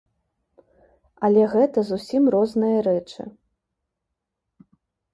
[1.29, 3.21] Але гэта зусім розныя рэчы.